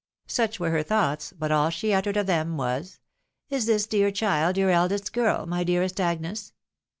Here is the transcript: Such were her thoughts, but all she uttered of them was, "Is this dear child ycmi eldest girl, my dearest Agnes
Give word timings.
Such 0.25 0.59
were 0.59 0.71
her 0.71 0.81
thoughts, 0.81 1.31
but 1.31 1.51
all 1.51 1.69
she 1.69 1.93
uttered 1.93 2.17
of 2.17 2.25
them 2.25 2.57
was, 2.57 2.97
"Is 3.51 3.67
this 3.67 3.85
dear 3.85 4.09
child 4.09 4.55
ycmi 4.55 4.73
eldest 4.73 5.13
girl, 5.13 5.45
my 5.45 5.63
dearest 5.63 5.99
Agnes 6.01 6.53